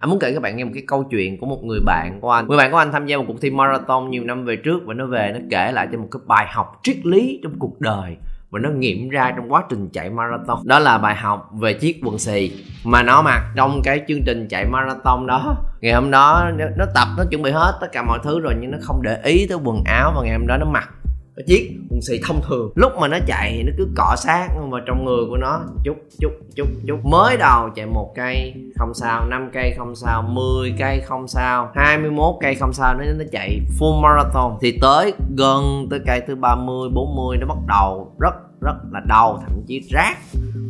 [0.00, 2.30] anh muốn kể các bạn nghe một cái câu chuyện của một người bạn của
[2.30, 2.48] anh.
[2.48, 4.94] Người bạn của anh tham gia một cuộc thi marathon nhiều năm về trước và
[4.94, 8.16] nó về nó kể lại cho một cái bài học triết lý trong cuộc đời
[8.50, 10.58] và nó nghiệm ra trong quá trình chạy marathon.
[10.64, 14.46] Đó là bài học về chiếc quần xì mà nó mặc trong cái chương trình
[14.50, 15.56] chạy marathon đó.
[15.80, 18.54] Ngày hôm đó nó, nó tập nó chuẩn bị hết tất cả mọi thứ rồi
[18.60, 20.88] nhưng nó không để ý tới quần áo và ngày hôm đó nó mặc
[21.36, 22.72] nó chiếc quần xì thông thường.
[22.74, 25.60] Lúc mà nó chạy thì nó cứ cọ sát vào trong người của nó.
[25.84, 27.04] Chút chút chút chút.
[27.04, 31.70] Mới đầu chạy một cây không sao 5 cây không sao 10 cây không sao
[31.74, 32.94] 21 cây không sao.
[32.94, 34.58] Nó nó chạy full marathon.
[34.60, 39.38] Thì tới gần tới cây thứ 30 40 nó bắt đầu rất rất là đau.
[39.42, 40.16] Thậm chí rát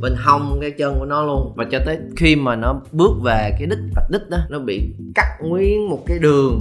[0.01, 1.53] bên hông, cái chân của nó luôn.
[1.57, 4.95] Và cho tới khi mà nó bước về cái đích, vạch đích đó, nó bị
[5.15, 6.61] cắt nguyên một cái đường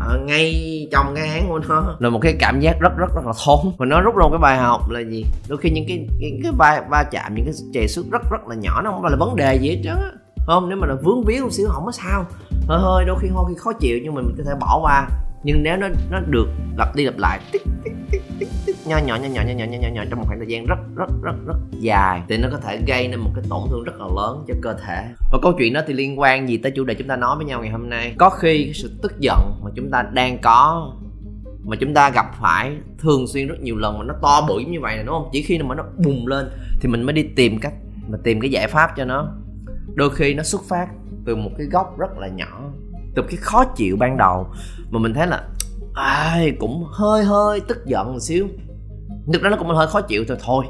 [0.00, 1.96] ở ngay trong cái án của nó.
[1.98, 3.58] Là một cái cảm giác rất rất rất là thốn.
[3.78, 5.24] Và nó rút ra cái bài học là gì?
[5.48, 8.46] Đôi khi những cái những cái va va chạm, những cái chè xước rất rất
[8.48, 10.10] là nhỏ, nó không phải là vấn đề gì hết trơn á.
[10.46, 10.68] Không?
[10.68, 12.24] Nếu mà là vướng víu một xíu không có sao.
[12.68, 15.08] Hơi hơi, đôi khi hơi khi khó chịu nhưng mà mình có thể bỏ qua.
[15.42, 18.98] Nhưng nếu nó nó được lặp đi lặp lại, tích tích tích tích tích nho
[18.98, 21.34] nhỏ nhỏ nhỏ nhỏ nhỏ nhỏ nhỏ, trong một khoảng thời gian rất rất rất
[21.46, 24.44] rất dài thì nó có thể gây nên một cái tổn thương rất là lớn
[24.48, 25.08] cho cơ thể.
[25.32, 27.44] Và câu chuyện đó thì liên quan gì tới chủ đề chúng ta nói với
[27.44, 28.14] nhau ngày hôm nay.
[28.18, 30.92] Có khi cái sự tức giận mà chúng ta đang có
[31.64, 34.80] mà chúng ta gặp phải thường xuyên rất nhiều lần mà nó to bự như
[34.80, 35.28] vậy này đúng không?
[35.32, 37.74] Chỉ khi mà nó bùng lên thì mình mới đi tìm cách
[38.08, 39.28] mà tìm cái giải pháp cho nó.
[39.94, 40.88] Đôi khi nó xuất phát
[41.24, 42.60] từ một cái góc rất là nhỏ,
[43.14, 44.46] từ cái khó chịu ban đầu
[44.90, 45.44] mà mình thấy là
[46.00, 48.48] ai, cũng hơi hơi tức giận một xíu.
[49.32, 50.64] Thực ra nó cũng hơi khó chịu thôi thôi.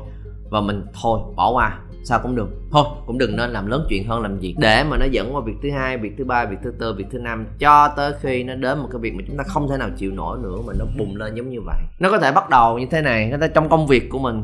[0.51, 1.79] Và mình, thôi, bỏ qua.
[2.05, 2.49] Sao cũng được.
[2.71, 5.41] Thôi, cũng đừng nên làm lớn chuyện hơn làm gì để mà nó dẫn qua
[5.41, 8.45] việc thứ hai, việc thứ ba, việc thứ tư, việc thứ năm, cho tới khi
[8.45, 10.73] nó đến một cái việc mà chúng ta không thể nào chịu nổi nữa mà
[10.79, 11.77] nó bùng lên giống như vậy.
[11.99, 13.33] Nó có thể bắt đầu như thế này.
[13.41, 14.43] Nó trong công việc của mình.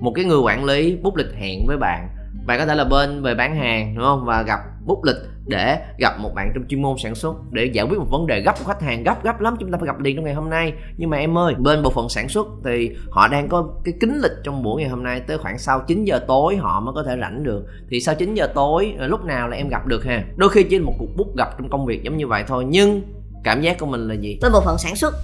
[0.00, 2.08] Một cái người quản lý bút lịch hẹn với bạn
[2.50, 4.24] bạn có thể là bên về bán hàng, đúng không?
[4.24, 7.86] Và gặp bút lịch để gặp một bạn trong chuyên môn sản xuất để giải
[7.86, 9.56] quyết một vấn đề gấp của khách hàng, gấp gấp lắm.
[9.60, 10.72] Chúng ta phải gặp liền trong ngày hôm nay.
[10.96, 14.18] Nhưng mà em ơi, bên bộ phận sản xuất thì họ đang có cái kính
[14.22, 17.02] lịch trong buổi ngày hôm nay tới khoảng sau 9 giờ tối họ mới có
[17.02, 17.66] thể rảnh được.
[17.90, 20.24] Thì sau 9 giờ tối ờ, lúc nào là em gặp được ha?
[20.36, 23.02] Đôi khi chỉ một cuộc bút gặp trong công việc giống như vậy thôi, nhưng
[23.44, 24.38] cảm giác của mình là gì?
[24.42, 25.14] Bên bộ phận sản xuất,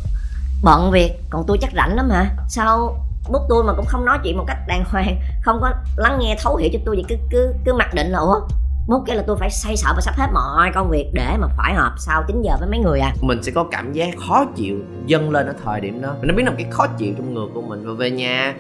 [0.65, 2.31] bận việc, còn tôi chắc rảnh lắm hả?
[2.49, 2.97] Sao
[3.31, 6.37] bút tôi mà cũng không nói chuyện một cách đàng hoàng, không có lắng nghe
[6.43, 8.41] thấu hiểu cho tôi, vậy cứ cứ cứ mặc định là, ủa,
[8.89, 11.47] mốt cái là tôi phải say sợ và sắp hết mọi công việc để mà
[11.57, 13.13] phải họp sau 9 giờ với mấy người à?
[13.21, 16.15] Mình sẽ có cảm giác khó chịu dâng lên ở thời điểm đó.
[16.21, 18.55] Mình nó biết là cái khó chịu trong người của mình và về nhà,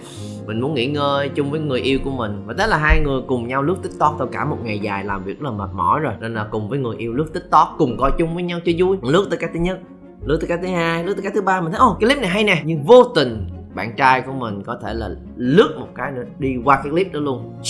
[0.46, 2.42] mình muốn nghỉ ngơi chung với người yêu của mình.
[2.46, 5.24] Và thế là hai người cùng nhau lướt tiktok sau cả một ngày dài làm
[5.24, 6.14] việc rất là mệt mỏi rồi.
[6.20, 8.96] Nên là cùng với người yêu lướt tiktok, cùng coi chung với nhau cho vui.
[9.02, 9.78] Lướt tới cái thứ nhất,
[10.24, 12.18] lướt tới cái thứ hai, lướt tới cái thứ ba, mình thấy, ồ, cái clip
[12.18, 12.62] này hay nè.
[12.64, 13.46] Nhưng vô tình
[13.76, 17.12] bạn trai của mình có thể là lướt một cái nữa đi qua cái clip
[17.12, 17.60] đó luôn.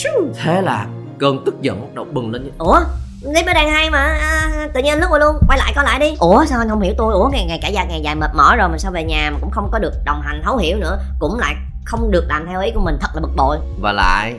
[0.44, 0.86] Thế là
[1.18, 2.50] cơn tức giận bắt đầu bừng lên.
[2.58, 2.80] Ủa?
[3.22, 3.98] Clip nó đang hay mà.
[4.20, 5.36] À, tự nhiên lướt qua luôn.
[5.48, 6.16] Quay lại coi lại đi.
[6.18, 7.14] Ủa sao anh không hiểu tôi?
[7.14, 9.38] Ủa ngày ngày cả dài ngày dài mệt mỏi rồi mà sao về nhà mà
[9.40, 10.98] cũng không có được đồng hành thấu hiểu nữa.
[11.18, 12.96] Cũng lại không được làm theo ý của mình.
[13.00, 13.56] Thật là bực bội.
[13.80, 14.36] Và lại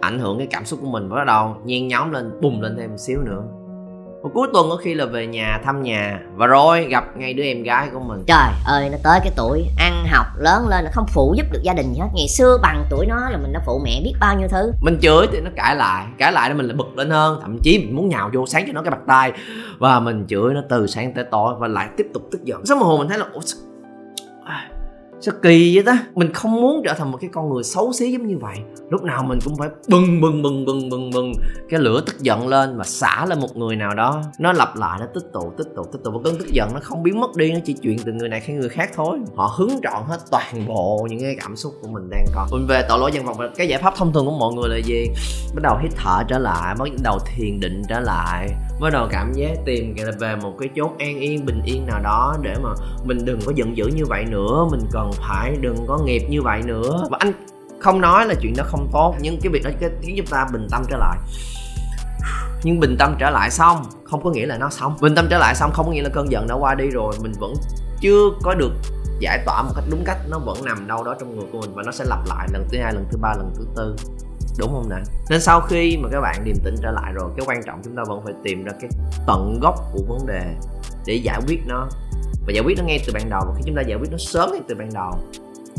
[0.00, 2.90] ảnh hưởng cái cảm xúc của mình bắt đầu nhen nhóm lên bùng lên thêm
[2.90, 3.42] một xíu nữa
[4.22, 6.20] và cuối tuần có khi là về nhà thăm nhà.
[6.34, 8.24] Và rồi gặp ngay đứa em gái của mình.
[8.26, 11.60] Trời ơi nó tới cái tuổi ăn học lớn lên nó không phụ giúp được
[11.62, 12.08] gia đình gì hết.
[12.14, 14.72] Ngày xưa bằng tuổi nó là mình đã phụ mẹ biết bao nhiêu thứ.
[14.80, 16.06] Mình chửi thì nó cãi lại.
[16.18, 17.38] Cãi lại thì mình lại bực lên hơn.
[17.42, 19.32] Thậm chí mình muốn nhào vô sáng cho nó cái bạc tay.
[19.78, 22.66] Và mình chửi nó từ sáng tới tối và lại tiếp tục tức giận.
[22.66, 23.40] Sau một hồi mình thấy là Ủa,
[25.20, 26.06] sao kỳ vậy ta?
[26.14, 28.56] Mình không muốn trở thành một cái con người xấu xí giống như vậy.
[28.90, 31.32] Lúc nào mình cũng phải bừng bừng bừng bừng bừng bừng.
[31.68, 34.22] Cái lửa tức giận lên và xả lên một người nào đó.
[34.38, 36.10] Nó lặp lại, nó tích tụ tích tụ tích tụ.
[36.10, 38.40] Và cơn tức giận nó không biến mất đi, nó chỉ chuyện từ người này
[38.46, 39.18] sang người khác thôi.
[39.36, 42.46] Họ hứng trọn hết toàn bộ những cái cảm xúc của mình đang có.
[42.52, 43.36] Mình về tội lỗi dân vọng.
[43.56, 45.06] Cái giải pháp thông thường của mọi người là gì?
[45.54, 48.48] Bắt đầu hít thở trở lại, bắt đầu thiền định trở lại.
[48.80, 52.36] Bắt đầu cảm giác tìm về một cái chốt an yên, bình yên nào đó
[52.42, 52.70] để mà
[53.04, 54.66] mình đừng có giận dữ như vậy nữa.
[54.70, 57.06] Mình cần phải đừng có nghiệp như vậy nữa.
[57.10, 57.32] Và anh
[57.80, 59.70] không nói là chuyện đó không tốt, nhưng cái việc đó
[60.02, 61.18] khiến chúng ta bình tâm trở lại.
[62.62, 64.96] Nhưng bình tâm trở lại xong, không có nghĩa là nó xong.
[65.00, 67.12] Bình tâm trở lại xong không có nghĩa là cơn giận đã qua đi rồi.
[67.22, 67.54] Mình vẫn
[68.00, 68.72] chưa có được
[69.20, 70.18] giải tỏa một cách đúng cách.
[70.30, 72.66] Nó vẫn nằm đâu đó trong người của mình và nó sẽ lặp lại lần
[72.70, 73.96] thứ hai, lần thứ ba, lần thứ tư.
[74.58, 74.96] Đúng không nè
[75.30, 77.96] nên sau khi mà các bạn điềm tĩnh trở lại rồi, cái quan trọng chúng
[77.96, 78.90] ta vẫn phải tìm ra cái
[79.26, 80.54] tận gốc của vấn đề
[81.06, 81.88] để giải quyết nó
[82.46, 83.40] và giải quyết nó ngay từ ban đầu.
[83.46, 85.12] Và khi chúng ta giải quyết nó sớm ngay từ ban đầu,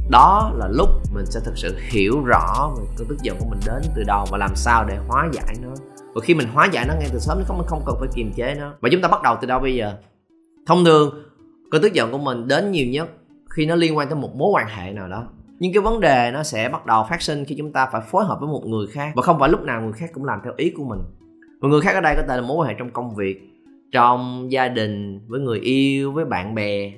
[0.10, 3.60] đó là lúc mình sẽ thực sự hiểu rõ về cơn tức giận của mình
[3.66, 5.70] đến từ đâu và làm sao để hóa giải nó.
[6.14, 8.32] Và khi mình hóa giải nó ngay từ sớm, nó không không cần phải kiềm
[8.36, 8.74] chế nó.
[8.82, 9.94] Và chúng ta bắt đầu từ đâu bây giờ?
[10.68, 11.24] Thông thường,
[11.72, 13.10] cơn tức giận của mình đến nhiều nhất
[13.56, 15.24] khi nó liên quan tới một mối quan hệ nào đó.
[15.60, 18.26] Nhưng cái vấn đề nó sẽ bắt đầu phát sinh khi chúng ta phải phối
[18.26, 19.12] hợp với một người khác.
[19.16, 21.00] Và không phải lúc nào người khác cũng làm theo ý của mình.
[21.62, 23.51] Và người khác ở đây có thể là mối quan hệ trong công việc
[23.92, 26.92] trong gia đình với người yêu với bạn bè.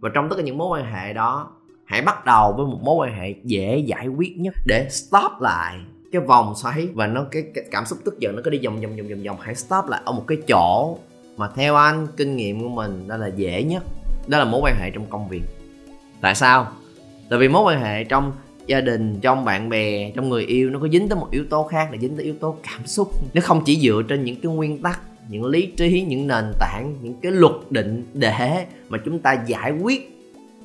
[0.00, 1.50] Và trong tất cả những mối quan hệ đó
[1.84, 5.78] hãy bắt đầu với một mối quan hệ dễ giải quyết nhất để stop lại
[6.12, 6.88] cái vòng xoáy.
[6.94, 9.22] Và nó cái, cái cảm xúc tức giận nó cứ đi vòng vòng vòng vòng
[9.26, 9.36] vòng.
[9.40, 10.98] Hãy stop lại ở một cái chỗ
[11.36, 13.82] mà theo anh kinh nghiệm của mình đó là dễ nhất.
[14.28, 15.42] Đó là mối quan hệ trong công việc.
[16.20, 16.66] Tại sao?
[17.28, 18.32] Tại vì mối quan hệ trong
[18.66, 21.62] gia đình trong bạn bè trong người yêu nó có dính tới một yếu tố
[21.62, 23.10] khác là dính tới yếu tố cảm xúc.
[23.34, 26.94] Nó không chỉ dựa trên những cái nguyên tắc những lý trí, những nền tảng,
[27.02, 30.14] những cái luật định để mà chúng ta giải quyết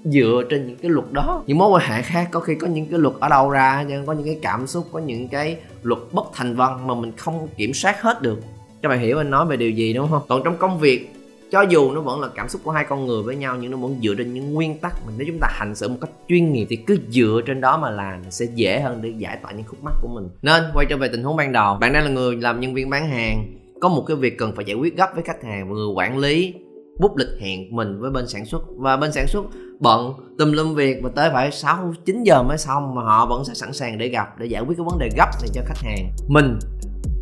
[0.06, 1.44] dựa trên những cái luật đó.
[1.48, 4.06] Những mối quan hệ khác có khi có những cái luật ở đâu ra, nhưng
[4.06, 7.48] có những cái cảm xúc, có những cái luật bất thành văn mà mình không
[7.58, 8.40] kiểm soát hết được.
[8.82, 10.22] Các bạn hiểu anh nói về điều gì, đúng không?
[10.28, 11.10] Còn trong công việc,
[11.52, 13.78] cho dù nó vẫn là cảm xúc của hai con người với nhau, nhưng nó
[13.78, 16.54] vẫn dựa trên những nguyên tắc mình nếu chúng ta hành xử một cách chuyên
[16.54, 19.66] nghiệp thì cứ dựa trên đó mà làm sẽ dễ hơn để giải tỏa những
[19.68, 20.30] khúc mắc của mình.
[20.42, 21.78] Nên quay trở về tình huống ban đầu.
[21.82, 23.46] Bạn đang là người làm nhân viên bán hàng
[23.84, 26.18] có một cái việc cần phải giải quyết gấp với khách hàng và người quản
[26.18, 26.54] lý,
[27.00, 28.62] bút lịch hẹn mình với bên sản xuất.
[28.78, 29.46] Và bên sản xuất
[29.80, 33.46] bận tùm lum việc và tới phải 6 9 giờ mới xong mà họ vẫn
[33.46, 35.78] sẽ sẵn sàng để gặp, để giải quyết cái vấn đề gấp này cho khách
[35.78, 36.12] hàng.
[36.28, 36.60] Mình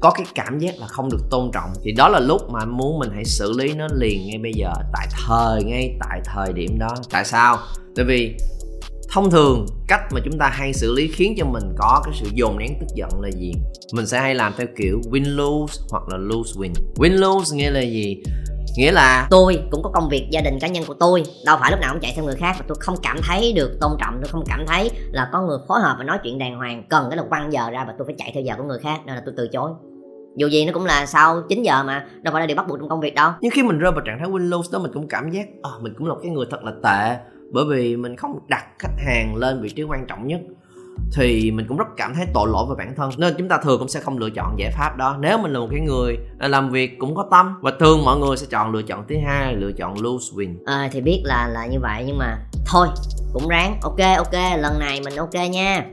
[0.01, 1.69] có cái cảm giác là không được tôn trọng.
[1.83, 4.53] Thì đó là lúc mà anh muốn mình hãy xử lý nó liền ngay bây
[4.53, 6.89] giờ, tại thời, ngay tại thời điểm đó.
[7.11, 7.57] Tại sao?
[7.95, 8.37] Tại vì
[9.11, 12.29] thông thường cách mà chúng ta hay xử lý khiến cho mình có cái sự
[12.33, 13.53] dồn nén tức giận là gì?
[13.93, 16.73] Mình sẽ hay làm theo kiểu win lose hoặc là lose win.
[16.95, 18.23] Win lose nghĩa là gì?
[18.77, 21.23] Nghĩa là tôi cũng có công việc gia đình cá nhân của tôi.
[21.45, 23.77] Đâu phải lúc nào cũng chạy theo người khác và tôi không cảm thấy được
[23.81, 26.55] tôn trọng tôi không cảm thấy là có người phối hợp và nói chuyện đàng
[26.55, 28.79] hoàng cần cái là quăng giờ ra và tôi phải chạy theo giờ của người
[28.79, 29.71] khác nên là tôi từ chối.
[30.35, 32.79] Dù gì nó cũng là sau 9 giờ mà đâu phải là điều bắt buộc
[32.79, 33.31] trong công việc đâu.
[33.41, 35.69] Nhưng khi mình rơi vào trạng thái win lose đó mình cũng cảm giác à,
[35.81, 37.17] mình cũng là cái người thật là tệ
[37.53, 40.39] bởi vì mình không đặt khách hàng lên vị trí quan trọng nhất
[41.15, 43.09] thì mình cũng rất cảm thấy tội lỗi về bản thân.
[43.17, 45.17] Nên chúng ta thường cũng sẽ không lựa chọn giải pháp đó.
[45.19, 48.37] Nếu mình là một cái người làm việc cũng có tâm và thường mọi người
[48.37, 50.55] sẽ chọn lựa chọn thứ hai lựa chọn lose win.
[50.65, 52.87] À, thì biết là là như vậy nhưng mà thôi
[53.33, 53.79] cũng ráng.
[53.81, 55.85] Ok ok lần này mình ok nha.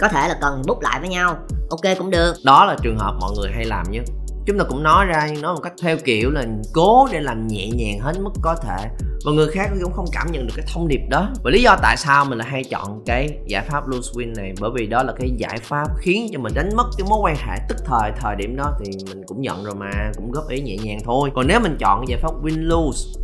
[0.00, 1.36] Có thể là cần bút lại với nhau.
[1.70, 2.34] Ok cũng được.
[2.44, 4.04] Đó là trường hợp mọi người hay làm nhất.
[4.46, 7.46] Chúng ta cũng nói ra nhưng nói một cách theo kiểu là cố để làm
[7.46, 8.88] nhẹ nhàng hết mức có thể
[9.24, 11.28] và người khác cũng không cảm nhận được cái thông điệp đó.
[11.44, 14.52] Và lý do tại sao mình là hay chọn cái giải pháp lose win này,
[14.60, 17.36] bởi vì đó là cái giải pháp khiến cho mình đánh mất cái mối quan
[17.36, 18.72] hệ tức thời thời điểm đó.
[18.80, 21.30] Thì mình cũng nhận rồi mà, cũng góp ý nhẹ nhàng thôi.
[21.34, 23.20] Còn nếu mình chọn cái giải pháp win lose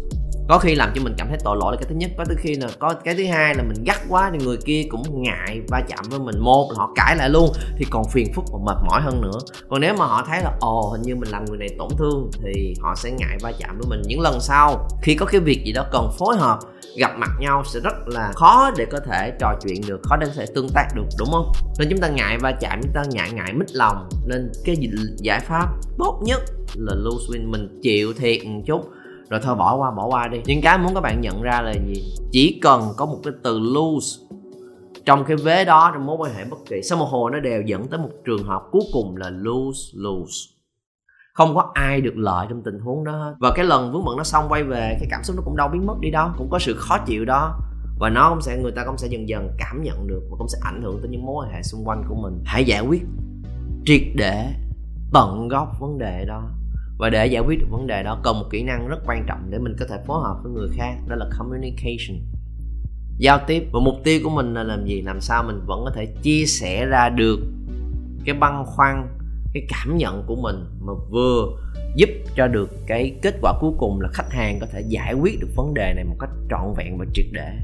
[0.49, 2.11] có khi làm cho mình cảm thấy tội lỗi là cái thứ nhất.
[2.19, 4.83] Có thứ khi là có cái thứ hai là mình gắt quá thì người kia
[4.91, 8.33] cũng ngại va chạm với mình một là họ cãi lại luôn, thì còn phiền
[8.35, 9.39] phức và mệt mỏi hơn nữa.
[9.69, 12.31] Còn nếu mà họ thấy là, ồ, hình như mình làm người này tổn thương
[12.43, 14.89] thì họ sẽ ngại va chạm với mình những lần sau.
[15.03, 16.59] Khi có cái việc gì đó cần phối hợp,
[16.97, 20.27] gặp mặt nhau sẽ rất là khó để có thể trò chuyện được, khó để
[20.27, 21.53] có thể tương tác được, đúng không?
[21.79, 24.09] Nên chúng ta ngại va chạm, chúng ta ngại ngại mít lòng.
[24.27, 24.77] Nên cái
[25.17, 25.69] giải pháp
[25.99, 26.41] tốt nhất
[26.75, 28.91] là lose win mình chịu thiệt một chút
[29.31, 30.39] rồi thôi, bỏ qua bỏ qua đi.
[30.47, 32.15] Nhưng cái muốn các bạn nhận ra là gì?
[32.31, 34.23] Chỉ cần có một cái từ lose
[35.05, 37.63] trong cái vế đó, trong mối quan hệ bất kỳ, sau một hồi nó đều
[37.63, 40.35] dẫn tới một trường hợp cuối cùng là lose lose.
[41.33, 43.35] Không có ai được lợi trong tình huống đó hết.
[43.41, 45.69] Và cái lần vướng bận nó xong, quay về, cái cảm xúc nó cũng đâu
[45.73, 47.59] biến mất đi đâu cũng có sự khó chịu đó.
[47.99, 50.49] Và nó cũng sẽ, người ta cũng sẽ dần dần cảm nhận được và cũng
[50.49, 52.43] sẽ ảnh hưởng tới những mối quan hệ xung quanh của mình.
[52.45, 53.03] Hãy giải quyết,
[53.85, 54.53] triệt để,
[55.13, 56.43] tận gốc vấn đề đó
[56.99, 59.51] và để giải quyết được vấn đề đó, cần một kỹ năng rất quan trọng
[59.51, 62.21] để mình có thể phối hợp với người khác, đó là communication.
[63.19, 65.91] Giao tiếp, và mục tiêu của mình là làm gì, làm sao mình vẫn có
[65.91, 67.41] thể chia sẻ ra được
[68.25, 69.09] cái băn khoăn,
[69.55, 71.47] cái cảm nhận của mình mà vừa
[71.97, 75.41] giúp cho được cái kết quả cuối cùng là khách hàng có thể giải quyết
[75.41, 77.57] được vấn đề này một cách trọn vẹn và triệt để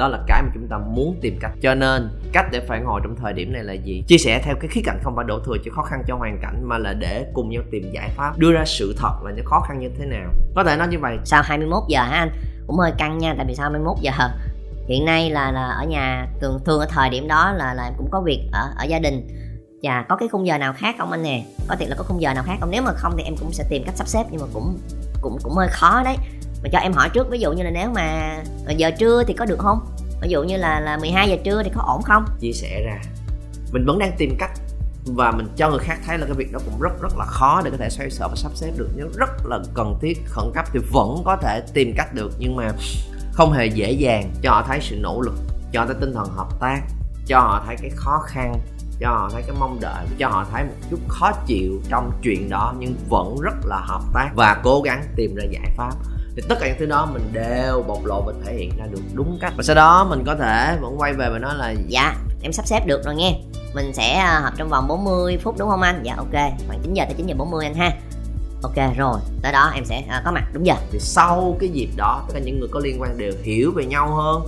[0.00, 1.52] đó là cái mà chúng ta muốn tìm cách.
[1.62, 4.04] Cho nên, cách để phản hồi trong thời điểm này là gì?
[4.06, 6.38] Chia sẻ theo cái khía cạnh không phải đổ thừa cho khó khăn cho hoàn
[6.42, 9.44] cảnh, mà là để cùng nhau tìm giải pháp đưa ra sự thật là những
[9.44, 10.30] khó khăn như thế nào.
[10.54, 11.18] Có thể nói như vậy.
[11.24, 12.30] Sau 21 giờ hả anh?
[12.66, 14.12] Cũng hơi căng nha, tại vì sau 21 giờ
[14.88, 18.08] hiện nay là là ở nhà, thường thường ở thời điểm đó là là cũng
[18.10, 19.28] có việc ở ở gia đình.
[19.82, 21.44] Và có cái khung giờ nào khác không anh nè?
[21.68, 22.70] Có thể là có khung giờ nào khác không?
[22.70, 24.78] Nếu mà không thì em cũng sẽ tìm cách sắp xếp, nhưng mà cũng
[25.20, 26.16] cũng cũng hơi khó đấy
[26.62, 28.36] mà cho em hỏi trước, ví dụ như là nếu mà
[28.76, 29.80] giờ trưa thì có được không?
[30.22, 32.24] Ví dụ như là là 12 giờ trưa thì có ổn không?
[32.40, 33.00] Chia sẻ ra.
[33.72, 34.50] Mình vẫn đang tìm cách
[35.06, 37.62] và mình cho người khác thấy là cái việc đó cũng rất rất là khó
[37.64, 38.88] để có thể xoay sở và sắp xếp được.
[38.96, 42.32] Nếu rất là cần thiết, khẩn cấp thì vẫn có thể tìm cách được.
[42.38, 42.70] Nhưng mà
[43.32, 44.30] không hề dễ dàng.
[44.42, 45.34] Cho họ thấy sự nỗ lực,
[45.72, 46.80] cho họ thấy tinh thần hợp tác,
[47.26, 48.54] cho họ thấy cái khó khăn,
[49.00, 52.48] cho họ thấy cái mong đợi, cho họ thấy một chút khó chịu trong chuyện
[52.50, 55.92] đó nhưng vẫn rất là hợp tác và cố gắng tìm ra giải pháp
[56.36, 59.00] thì tất cả những thứ đó mình đều bộc lộ và thể hiện ra được
[59.14, 59.52] đúng cách.
[59.56, 62.66] Và sau đó mình có thể vẫn quay về và nói là dạ em sắp
[62.66, 63.40] xếp được rồi nghe.
[63.74, 66.00] Mình sẽ à, họp trong vòng 40 phút đúng không anh?
[66.02, 66.32] Dạ ok
[66.66, 67.90] khoảng 9 giờ tới 9 giờ 40 anh ha.
[68.62, 70.44] Ok rồi tới đó em sẽ à, có mặt.
[70.52, 70.74] Đúng giờ.
[70.90, 73.86] Thì sau cái dịp đó tất cả những người có liên quan đều hiểu về
[73.86, 74.42] nhau hơn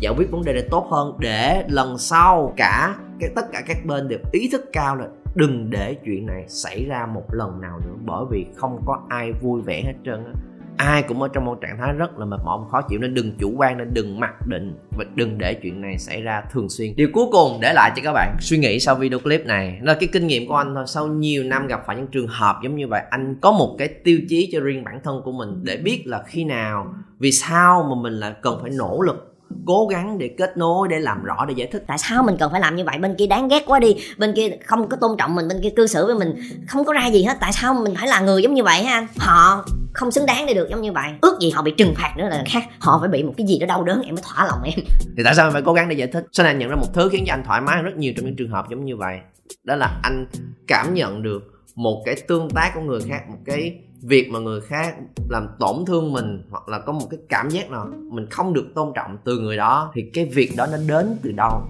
[0.00, 3.76] giải quyết vấn đề này tốt hơn để lần sau cả cái tất cả các
[3.86, 7.80] bên đều ý thức cao là đừng để chuyện này xảy ra một lần nào
[7.86, 7.94] nữa.
[8.04, 10.32] Bởi vì không có ai vui vẻ hết trơn á
[10.78, 13.32] ai cũng ở trong một trạng thái rất là mệt mỏi, khó chịu, nên đừng
[13.38, 16.96] chủ quan, nên đừng mặc định và đừng để chuyện này xảy ra thường xuyên.
[16.96, 19.94] Điều cuối cùng để lại cho các bạn suy nghĩ sau video clip này, là
[19.94, 20.84] cái kinh nghiệm của anh thôi.
[20.86, 23.88] Sau nhiều năm gặp phải những trường hợp giống như vậy, anh có một cái
[23.88, 27.86] tiêu chí cho riêng bản thân của mình để biết là khi nào, vì sao
[27.90, 29.27] mà mình lại cần phải nỗ lực
[29.66, 31.84] cố gắng để kết nối để làm rõ để giải thích.
[31.86, 32.98] Tại sao mình cần phải làm như vậy?
[32.98, 33.96] Bên kia đáng ghét quá đi.
[34.18, 36.34] Bên kia không có tôn trọng mình bên kia cư xử với mình.
[36.68, 37.36] Không có ra gì hết.
[37.40, 39.06] Tại sao mình phải là người giống như vậy ha anh?
[39.18, 41.10] Họ không xứng đáng để được giống như vậy.
[41.20, 42.62] Ước gì họ bị trừng phạt nữa là khác.
[42.78, 44.74] Họ phải bị một cái gì đó đau đớn em mới thỏa lòng em.
[45.16, 46.24] Thì tại sao mình phải cố gắng để giải thích?
[46.32, 48.24] Sau này anh nhận ra một thứ khiến cho anh thoải mái rất nhiều trong
[48.24, 49.18] những trường hợp giống như vậy.
[49.64, 50.26] Đó là anh
[50.66, 51.42] cảm nhận được
[51.74, 54.96] một cái tương tác của người khác một cái việc mà người khác
[55.28, 58.66] làm tổn thương mình hoặc là có một cái cảm giác nào mình không được
[58.74, 61.62] tôn trọng từ người đó thì cái việc đó nó đến từ đâu?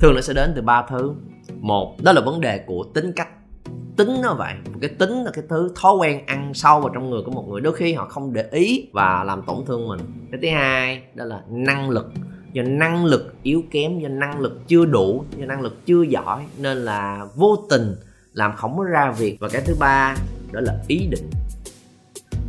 [0.00, 1.12] Thường nó sẽ đến từ ba thứ.
[1.60, 3.28] Một, đó là vấn đề của tính cách.
[3.96, 4.54] Tính nó vậy.
[4.80, 7.60] Cái tính là cái thứ thói quen ăn sâu vào trong người của một người.
[7.60, 10.00] Đôi khi họ không để ý và làm tổn thương mình.
[10.32, 12.12] Cái thứ hai, đó là năng lực.
[12.52, 16.42] Do năng lực yếu kém, do năng lực chưa đủ, do năng lực chưa giỏi
[16.58, 17.94] nên là vô tình
[18.32, 19.36] làm không có ra việc.
[19.40, 20.16] Và cái thứ ba,
[20.52, 21.30] đó là ý định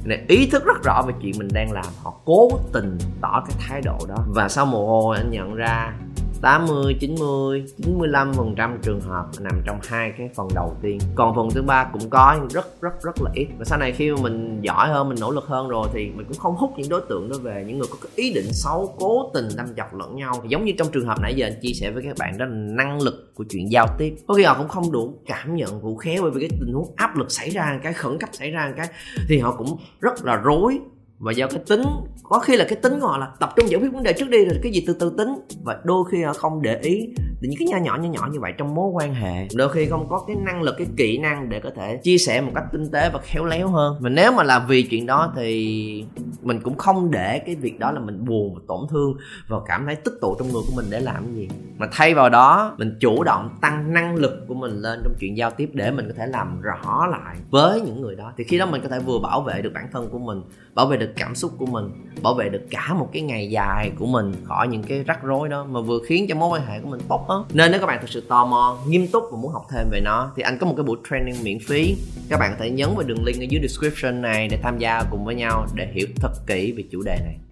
[0.05, 1.86] này ý thức rất rõ về chuyện mình đang làm.
[2.03, 4.15] Họ cố tình tỏ cái thái độ đó.
[4.27, 5.93] Và sau một hồi anh nhận ra
[6.41, 11.00] 80, 90, 95 phần trăm trường hợp nằm trong hai cái phần đầu tiên.
[11.15, 13.48] Còn phần thứ ba cũng có nhưng rất rất rất là ít.
[13.57, 16.25] Và sau này khi mà mình giỏi hơn mình nỗ lực hơn rồi thì mình
[16.27, 17.63] cũng không hút những đối tượng đó về.
[17.67, 20.33] Những người có cái ý định xấu cố tình đâm chọc lẫn nhau.
[20.43, 22.45] Thì giống như trong trường hợp nãy giờ anh chia sẻ với các bạn đó
[22.45, 24.15] là năng lực của chuyện giao tiếp.
[24.27, 26.93] Có khi họ cũng không đủ cảm nhận đủ khéo bởi vì cái tình huống
[26.95, 28.88] áp lực xảy ra cái khẩn cấp xảy ra cái
[29.27, 30.79] thì họ cũng rất là rối
[31.22, 31.84] và do cái tính,
[32.24, 34.30] có khi là cái tính của họ là tập trung giải quyết vấn đề trước
[34.30, 35.36] đi, rồi cái gì từ từ tính.
[35.63, 37.10] Và đôi khi họ không để ý
[37.42, 39.48] những cái nhỏ nhỏ nhỏ nhỏ như vậy trong mối quan hệ.
[39.56, 42.42] Đôi khi không có cái năng lực, cái kỹ năng để có thể chia sẻ
[42.42, 43.96] một cách tinh tế và khéo léo hơn.
[44.00, 46.06] Mà nếu mà làm vì chuyện đó thì
[46.42, 49.13] mình cũng không để cái việc đó là mình buồn và tổn thương
[49.48, 51.48] và cảm thấy tích tụ trong người của mình để làm cái gì.
[51.78, 55.38] Mà thay vào đó, mình chủ động tăng năng lực của mình lên trong chuyện
[55.38, 58.34] giao tiếp để mình có thể làm rõ lại với những người đó.
[58.38, 60.42] Thì khi đó mình có thể vừa bảo vệ được bản thân của mình,
[60.75, 61.91] bảo vệ được được cảm xúc của mình,
[62.22, 65.50] bảo vệ được cả một cái ngày dài của mình khỏi những cái rắc rối
[65.50, 67.86] đó mà vừa khiến cho mối quan hệ của mình tốt hơn nên nếu các
[67.86, 70.58] bạn thực sự tò mò, nghiêm túc và muốn học thêm về nó, thì anh
[70.58, 71.96] có một cái buổi training miễn phí.
[72.30, 75.03] Các bạn có thể nhấn vào đường link ở dưới description này để tham gia
[75.12, 77.50] cùng với nhau để hiểu thật kỹ về chủ đề này.